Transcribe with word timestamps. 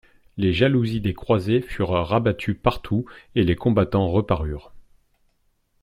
Les 0.35 0.51
jalousies 0.51 0.99
des 0.99 1.13
croisées 1.13 1.61
furent 1.61 1.91
rabattues 1.91 2.55
partout, 2.55 3.05
et 3.35 3.43
les 3.43 3.55
combattants 3.55 4.07
reparurent. 4.09 4.73